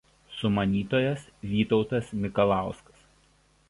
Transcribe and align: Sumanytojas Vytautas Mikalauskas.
Sumanytojas 0.37 1.27
Vytautas 1.53 2.11
Mikalauskas. 2.25 3.09